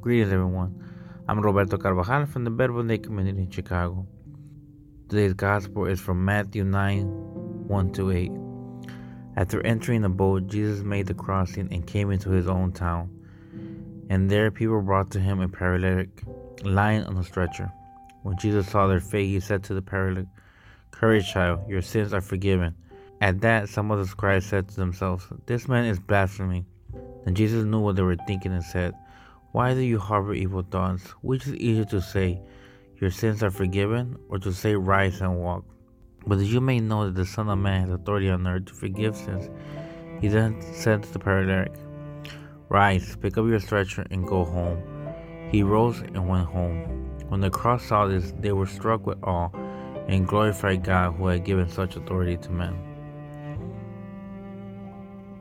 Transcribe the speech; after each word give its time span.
Greetings 0.00 0.32
everyone. 0.32 0.82
I'm 1.28 1.40
Roberto 1.40 1.76
Carvajal 1.76 2.26
from 2.26 2.44
the 2.44 2.50
Verbum 2.50 2.88
Dei 2.88 2.98
community 2.98 3.42
in 3.42 3.50
Chicago. 3.50 4.06
Today's 5.08 5.34
gospel 5.34 5.84
is 5.84 6.00
from 6.00 6.24
Matthew 6.24 6.64
9 6.64 7.04
1 7.68 7.92
to 7.92 8.10
8. 8.10 8.32
After 9.36 9.64
entering 9.66 10.00
the 10.00 10.08
boat, 10.08 10.46
Jesus 10.46 10.82
made 10.82 11.08
the 11.08 11.14
crossing 11.14 11.72
and 11.72 11.86
came 11.86 12.10
into 12.10 12.30
his 12.30 12.48
own 12.48 12.72
town. 12.72 13.10
And 14.08 14.30
there 14.30 14.50
people 14.50 14.80
brought 14.80 15.10
to 15.10 15.20
him 15.20 15.40
a 15.40 15.48
paralytic 15.48 16.22
lying 16.64 17.04
on 17.04 17.16
a 17.18 17.22
stretcher. 17.22 17.70
When 18.22 18.38
Jesus 18.38 18.68
saw 18.68 18.86
their 18.86 19.00
faith, 19.00 19.28
he 19.28 19.40
said 19.40 19.62
to 19.64 19.74
the 19.74 19.82
paralytic, 19.82 20.28
Courage, 20.90 21.30
child, 21.30 21.68
your 21.68 21.82
sins 21.82 22.14
are 22.14 22.22
forgiven. 22.22 22.74
At 23.20 23.42
that, 23.42 23.68
some 23.68 23.90
of 23.90 23.98
the 23.98 24.06
scribes 24.06 24.46
said 24.46 24.68
to 24.68 24.76
themselves, 24.76 25.26
This 25.46 25.68
man 25.68 25.84
is 25.84 25.98
blaspheming. 25.98 26.64
Then 27.24 27.34
Jesus 27.34 27.64
knew 27.64 27.80
what 27.80 27.96
they 27.96 28.02
were 28.02 28.16
thinking 28.26 28.52
and 28.52 28.64
said, 28.64 28.94
Why 29.52 29.74
do 29.74 29.80
you 29.80 29.98
harbor 29.98 30.32
evil 30.32 30.62
thoughts? 30.62 31.04
Which 31.20 31.46
is 31.46 31.54
easier 31.56 31.84
to 31.84 32.00
say, 32.00 32.40
Your 32.98 33.10
sins 33.10 33.42
are 33.42 33.50
forgiven, 33.50 34.16
or 34.30 34.38
to 34.38 34.50
say, 34.50 34.74
Rise 34.74 35.20
and 35.20 35.38
walk? 35.38 35.66
But 36.26 36.38
that 36.38 36.46
you 36.46 36.62
may 36.62 36.78
know 36.80 37.04
that 37.04 37.16
the 37.16 37.26
Son 37.26 37.50
of 37.50 37.58
Man 37.58 37.82
has 37.82 37.90
authority 37.90 38.30
on 38.30 38.46
earth 38.46 38.64
to 38.66 38.72
forgive 38.72 39.14
sins, 39.14 39.50
he 40.22 40.28
then 40.28 40.62
said 40.62 41.02
to 41.02 41.12
the 41.12 41.18
paralytic, 41.18 41.74
Rise, 42.70 43.14
pick 43.16 43.36
up 43.36 43.46
your 43.46 43.60
stretcher, 43.60 44.06
and 44.10 44.26
go 44.26 44.46
home. 44.46 44.82
He 45.50 45.62
rose 45.62 46.00
and 46.00 46.26
went 46.26 46.46
home. 46.46 47.10
When 47.28 47.42
the 47.42 47.50
crowd 47.50 47.82
saw 47.82 48.06
this, 48.06 48.32
they 48.38 48.52
were 48.52 48.66
struck 48.66 49.06
with 49.06 49.22
awe 49.22 49.50
and 50.08 50.26
glorified 50.26 50.82
God 50.82 51.12
who 51.16 51.26
had 51.26 51.44
given 51.44 51.68
such 51.68 51.96
authority 51.96 52.38
to 52.38 52.50
men. 52.50 52.74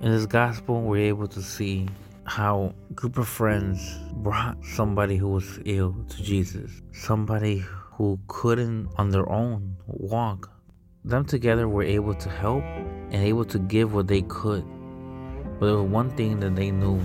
In 0.01 0.11
this 0.11 0.25
gospel, 0.25 0.81
we're 0.81 1.07
able 1.07 1.27
to 1.29 1.41
see 1.41 1.87
how 2.31 2.73
group 2.95 3.17
of 3.17 3.27
friends 3.27 3.99
brought 4.13 4.55
somebody 4.63 5.17
who 5.17 5.27
was 5.27 5.59
ill 5.65 5.93
to 6.07 6.23
Jesus, 6.23 6.71
somebody 6.93 7.61
who 7.97 8.17
couldn't 8.27 8.87
on 8.97 9.09
their 9.09 9.29
own 9.29 9.75
walk. 9.85 10.49
Them 11.03 11.25
together 11.25 11.67
were 11.67 11.83
able 11.83 12.13
to 12.13 12.29
help 12.29 12.63
and 12.63 13.15
able 13.15 13.43
to 13.43 13.59
give 13.59 13.93
what 13.93 14.07
they 14.07 14.21
could. 14.21 14.63
But 15.59 15.65
there 15.65 15.75
was 15.75 15.91
one 15.91 16.09
thing 16.11 16.39
that 16.39 16.55
they 16.55 16.71
knew 16.71 17.01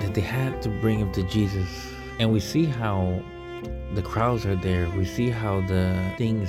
that 0.00 0.14
they 0.14 0.22
had 0.22 0.62
to 0.62 0.70
bring 0.80 0.98
him 0.98 1.12
to 1.12 1.22
Jesus. 1.24 1.68
And 2.18 2.32
we 2.32 2.40
see 2.40 2.64
how 2.64 3.22
the 3.94 4.00
crowds 4.00 4.46
are 4.46 4.56
there. 4.56 4.88
We 4.96 5.04
see 5.04 5.28
how 5.28 5.60
the 5.66 6.14
things 6.16 6.48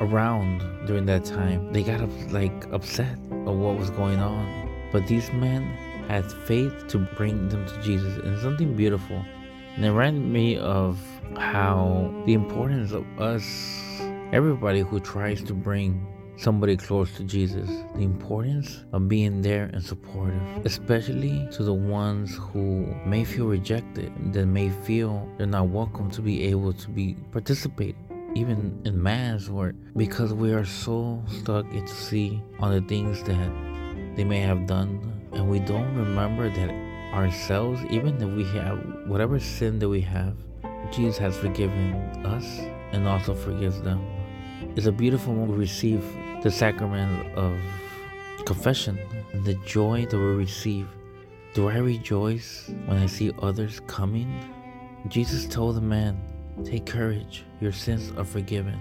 around 0.00 0.60
during 0.86 1.06
that 1.06 1.24
time 1.24 1.72
they 1.72 1.82
got 1.82 2.08
like 2.30 2.72
upset 2.72 3.18
of 3.48 3.56
what 3.56 3.76
was 3.76 3.90
going 3.90 4.20
on. 4.20 4.70
But 4.92 5.08
these 5.08 5.32
men 5.32 5.76
had 6.08 6.30
faith 6.32 6.88
to 6.88 6.98
bring 7.16 7.48
them 7.50 7.66
to 7.66 7.82
Jesus, 7.82 8.16
and 8.24 8.40
something 8.40 8.74
beautiful. 8.74 9.22
And 9.76 9.84
it 9.84 9.90
reminded 9.90 10.24
me 10.24 10.56
of 10.56 10.98
how 11.36 12.10
the 12.26 12.32
importance 12.32 12.92
of 12.92 13.04
us, 13.20 13.44
everybody 14.32 14.80
who 14.80 15.00
tries 15.00 15.42
to 15.44 15.54
bring 15.54 16.04
somebody 16.38 16.76
close 16.76 17.12
to 17.16 17.24
Jesus, 17.24 17.68
the 17.94 18.02
importance 18.02 18.84
of 18.92 19.08
being 19.08 19.42
there 19.42 19.70
and 19.72 19.84
supportive, 19.84 20.40
especially 20.64 21.46
to 21.52 21.62
the 21.62 21.74
ones 21.74 22.36
who 22.36 22.86
may 23.04 23.24
feel 23.24 23.46
rejected, 23.46 24.10
that 24.32 24.46
may 24.46 24.70
feel 24.70 25.28
they're 25.36 25.46
not 25.46 25.68
welcome 25.68 26.10
to 26.12 26.22
be 26.22 26.44
able 26.44 26.72
to 26.72 26.88
be 26.88 27.16
participate 27.32 27.96
even 28.34 28.80
in 28.84 29.02
mass 29.02 29.48
or 29.48 29.74
because 29.96 30.32
we 30.32 30.52
are 30.52 30.64
so 30.64 31.22
stuck 31.40 31.66
into 31.72 31.92
see 31.92 32.40
on 32.60 32.72
the 32.72 32.80
things 32.82 33.22
that 33.24 33.67
they 34.18 34.24
may 34.24 34.40
have 34.40 34.66
done 34.66 35.00
and 35.32 35.48
we 35.48 35.60
don't 35.60 35.94
remember 35.94 36.50
that 36.50 36.70
ourselves 37.14 37.80
even 37.88 38.20
if 38.20 38.28
we 38.36 38.44
have 38.58 38.78
whatever 39.06 39.38
sin 39.40 39.78
that 39.78 39.88
we 39.88 40.00
have 40.00 40.34
jesus 40.92 41.16
has 41.16 41.36
forgiven 41.36 41.94
us 42.26 42.60
and 42.92 43.06
also 43.06 43.34
forgives 43.34 43.80
them. 43.82 44.04
It's 44.76 44.86
a 44.86 44.92
beautiful 44.92 45.34
moment 45.34 45.52
we 45.52 45.58
receive 45.58 46.04
the 46.42 46.50
sacrament 46.50 47.34
of 47.36 47.58
confession 48.44 48.98
and 49.32 49.44
the 49.44 49.54
joy 49.66 50.06
that 50.06 50.16
we 50.16 50.24
receive. 50.24 50.88
Do 51.54 51.68
i 51.68 51.76
rejoice 51.78 52.70
when 52.86 52.98
i 52.98 53.06
see 53.06 53.32
others 53.42 53.80
coming? 53.86 54.28
Jesus 55.08 55.46
told 55.46 55.76
the 55.76 55.80
man 55.80 56.20
take 56.64 56.86
courage 56.86 57.44
your 57.60 57.72
sins 57.72 58.12
are 58.18 58.24
forgiven 58.24 58.78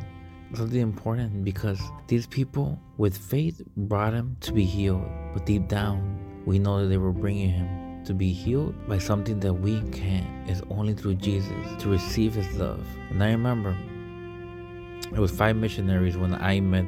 something 0.53 0.79
important 0.79 1.43
because 1.43 1.79
these 2.07 2.25
people 2.25 2.79
with 2.97 3.17
faith 3.17 3.61
brought 3.75 4.13
him 4.13 4.37
to 4.41 4.51
be 4.53 4.63
healed. 4.63 5.07
But 5.33 5.45
deep 5.45 5.67
down 5.67 6.43
we 6.45 6.59
know 6.59 6.81
that 6.81 6.87
they 6.87 6.97
were 6.97 7.11
bringing 7.11 7.49
him 7.49 8.03
to 8.05 8.13
be 8.13 8.31
healed 8.31 8.73
by 8.87 8.97
something 8.97 9.39
that 9.41 9.53
we 9.53 9.81
can't. 9.91 10.49
Is 10.49 10.61
only 10.69 10.93
through 10.93 11.15
jesus 11.15 11.51
to 11.79 11.89
receive 11.89 12.33
his 12.33 12.49
love. 12.55 12.85
And 13.09 13.21
i 13.21 13.31
remember 13.31 13.77
it 15.13 15.19
was 15.19 15.31
five 15.31 15.55
missionaries 15.55 16.17
when 16.17 16.33
i 16.35 16.59
met 16.59 16.85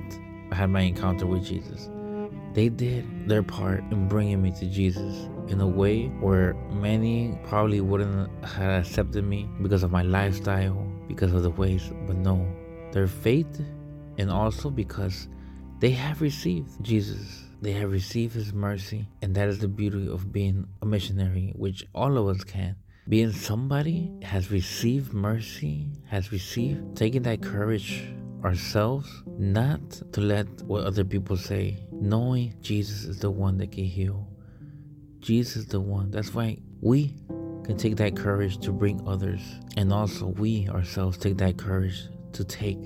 i 0.51 0.55
had 0.55 0.69
my 0.69 0.81
encounter 0.81 1.25
with 1.25 1.43
jesus. 1.43 1.89
They 2.53 2.69
did 2.69 3.05
their 3.29 3.43
part 3.43 3.83
in 3.91 4.07
bringing 4.07 4.41
me 4.41 4.51
to 4.51 4.65
jesus 4.65 5.27
in 5.49 5.59
a 5.59 5.67
way 5.67 6.07
where 6.19 6.53
many 6.71 7.37
probably 7.43 7.81
wouldn't 7.81 8.29
have 8.45 8.85
accepted 8.85 9.25
me 9.25 9.49
because 9.61 9.83
of 9.83 9.91
my 9.91 10.03
lifestyle 10.03 10.87
because 11.07 11.33
of 11.33 11.43
the 11.43 11.49
ways 11.49 11.91
but 12.07 12.15
no 12.15 12.47
their 12.91 13.07
faith 13.07 13.61
and 14.17 14.29
also 14.29 14.69
because 14.69 15.27
they 15.79 15.91
have 15.91 16.21
received 16.21 16.83
jesus. 16.83 17.45
They 17.61 17.73
have 17.73 17.91
received 17.91 18.35
his 18.35 18.53
mercy 18.53 19.07
and 19.21 19.35
that 19.35 19.49
is 19.49 19.59
the 19.59 19.67
beauty 19.67 20.07
of 20.07 20.31
being 20.31 20.67
a 20.81 20.85
missionary 20.85 21.53
which 21.55 21.85
all 21.93 22.17
of 22.17 22.27
us 22.27 22.43
can. 22.43 22.75
Being 23.07 23.31
somebody 23.31 24.11
has 24.21 24.51
received 24.51 25.13
mercy 25.13 25.87
has 26.07 26.31
received 26.31 26.95
taking 26.95 27.23
that 27.23 27.41
courage 27.41 28.07
ourselves 28.43 29.23
not 29.37 29.81
to 30.13 30.21
let 30.21 30.47
what 30.63 30.85
other 30.85 31.03
people 31.03 31.35
say 31.35 31.77
knowing 31.91 32.53
jesus 32.61 33.03
is 33.03 33.19
the 33.19 33.31
one 33.31 33.57
that 33.57 33.71
can 33.71 33.83
heal. 33.83 34.27
Jesus 35.19 35.57
is 35.57 35.65
the 35.67 35.81
one. 35.81 36.11
That's 36.11 36.33
why 36.33 36.59
we 36.81 37.15
can 37.65 37.77
take 37.77 37.97
that 37.97 38.15
courage 38.15 38.57
to 38.59 38.71
bring 38.71 39.05
others 39.07 39.41
and 39.77 39.91
also 39.91 40.27
we 40.27 40.67
ourselves 40.69 41.17
take 41.17 41.37
that 41.37 41.57
courage 41.57 42.07
to 42.33 42.43
take 42.43 42.79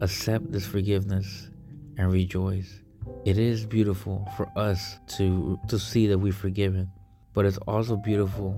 accept 0.00 0.50
this 0.52 0.66
forgiveness 0.66 1.48
and 1.96 2.12
rejoice. 2.12 2.80
It 3.24 3.38
is 3.38 3.64
beautiful 3.66 4.28
for 4.36 4.48
us 4.56 4.98
to 5.16 5.58
to 5.68 5.78
see 5.78 6.06
that 6.08 6.18
we're 6.18 6.32
forgiven 6.32 6.90
but 7.34 7.44
it's 7.44 7.58
also 7.66 7.96
beautiful 7.96 8.56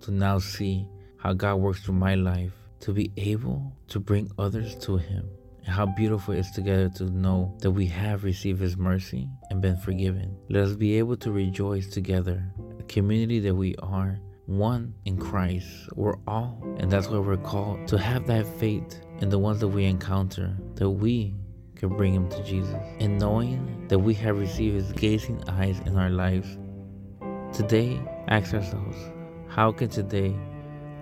to 0.00 0.12
now 0.12 0.38
see 0.38 0.88
how 1.18 1.32
god 1.32 1.56
works 1.56 1.80
through 1.80 1.96
my 1.96 2.14
life 2.14 2.52
to 2.80 2.92
be 2.92 3.12
able 3.16 3.72
to 3.88 4.00
bring 4.00 4.30
others 4.38 4.74
to 4.76 4.96
him. 4.96 5.28
And 5.64 5.68
how 5.68 5.86
beautiful 5.86 6.34
it 6.34 6.40
is 6.40 6.50
together 6.50 6.88
to 6.96 7.04
know 7.04 7.56
that 7.60 7.70
we 7.70 7.86
have 7.86 8.24
received 8.24 8.60
his 8.60 8.76
mercy 8.76 9.28
and 9.50 9.60
been 9.60 9.76
forgiven. 9.76 10.36
Let 10.48 10.64
us 10.64 10.74
be 10.74 10.98
able 10.98 11.16
to 11.18 11.30
rejoice 11.30 11.88
together 11.88 12.44
a 12.80 12.82
community 12.84 13.38
that 13.40 13.54
we 13.54 13.76
are 13.76 14.18
one 14.46 14.94
in 15.04 15.16
christ. 15.16 15.68
We're 15.94 16.18
all 16.26 16.58
and 16.78 16.90
that's 16.90 17.08
why 17.08 17.18
we're 17.18 17.36
called 17.36 17.86
to 17.88 17.98
have 17.98 18.26
that 18.26 18.46
faith 18.58 19.00
in 19.22 19.28
the 19.28 19.38
ones 19.38 19.60
that 19.60 19.68
we 19.68 19.84
encounter 19.84 20.52
that 20.74 20.90
we 20.90 21.32
can 21.76 21.88
bring 21.96 22.12
him 22.12 22.28
to 22.28 22.42
Jesus. 22.42 22.74
And 22.98 23.18
knowing 23.20 23.86
that 23.86 24.00
we 24.00 24.14
have 24.14 24.36
received 24.36 24.74
his 24.74 24.92
gazing 24.92 25.48
eyes 25.48 25.78
in 25.86 25.96
our 25.96 26.10
lives, 26.10 26.58
today 27.56 28.00
ask 28.26 28.52
ourselves, 28.52 28.96
how 29.48 29.70
can 29.70 29.88
today 29.88 30.36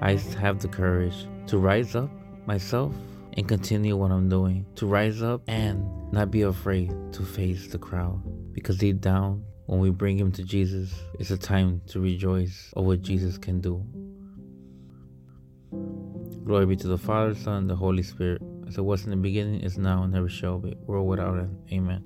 I 0.03 0.13
have 0.39 0.61
the 0.61 0.69
courage 0.69 1.27
to 1.47 1.57
rise 1.57 1.97
up 1.97 2.11
myself 2.47 2.95
and 3.39 3.49
continue 3.49 3.97
what 3.97 4.11
I'm 4.11 4.29
doing, 4.29 4.67
to 4.77 4.87
rise 4.87 5.23
up 5.23 5.41
and 5.49 6.13
not 6.13 6.31
be 6.31 6.43
afraid 6.43 6.93
to 7.15 7.23
face 7.23 7.69
the 7.69 7.79
crowd 7.79 8.21
because 8.53 8.77
deep 8.77 9.01
down, 9.01 9.45
when 9.65 9.81
we 9.81 9.91
bring 9.91 10.19
him 10.19 10.31
to 10.33 10.43
Jesus, 10.43 10.93
it's 11.19 11.31
a 11.31 11.39
time 11.39 11.81
to 11.87 12.01
rejoice 12.01 12.71
of 12.77 12.85
what 12.85 13.01
Jesus 13.01 13.39
can 13.39 13.61
do. 13.61 13.83
Glory 16.51 16.67
be 16.67 16.75
to 16.75 16.89
the 16.89 16.99
Father, 16.99 17.33
Son, 17.33 17.59
and 17.59 17.71
the 17.71 17.77
Holy 17.77 18.03
Spirit, 18.03 18.43
as 18.67 18.77
it 18.77 18.83
was 18.83 19.05
in 19.05 19.11
the 19.11 19.17
beginning, 19.17 19.61
is 19.61 19.79
now, 19.79 20.03
and 20.03 20.13
never 20.13 20.29
shall 20.29 20.59
be, 20.59 20.75
world 20.85 21.07
without 21.07 21.39
end. 21.39 21.57
Amen. 21.71 22.03